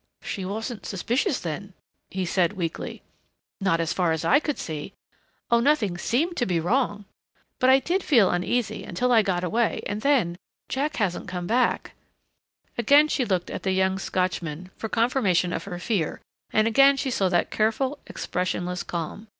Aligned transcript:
"She 0.23 0.45
wasn't 0.45 0.87
suspicious, 0.87 1.39
then?" 1.41 1.73
he 2.09 2.25
said 2.25 2.53
weakly. 2.53 3.03
"Not 3.59 3.79
as 3.79 3.93
far 3.93 4.11
as 4.11 4.25
I 4.25 4.39
could 4.39 4.57
see. 4.57 4.93
Oh, 5.51 5.59
nothing 5.59 5.95
seemed 5.95 6.35
to 6.37 6.47
be 6.47 6.59
wrong. 6.59 7.05
But 7.59 7.69
I 7.69 7.77
did 7.77 8.01
feel 8.01 8.31
uneasy 8.31 8.83
until 8.83 9.11
I 9.11 9.21
got 9.21 9.43
away 9.43 9.83
and 9.85 10.01
then, 10.01 10.39
Jack 10.69 10.95
hasn't 10.95 11.27
come 11.27 11.45
back" 11.45 11.91
Again 12.79 13.09
she 13.09 13.25
looked 13.25 13.51
at 13.51 13.61
the 13.61 13.73
young 13.73 13.99
Scotchman 13.99 14.71
for 14.75 14.89
confirmation 14.89 15.53
of 15.53 15.65
her 15.65 15.77
fear 15.77 16.19
and 16.51 16.67
again 16.67 16.97
she 16.97 17.11
saw 17.11 17.29
that 17.29 17.51
careful 17.51 17.99
expressionless 18.07 18.81
calm. 18.81 19.27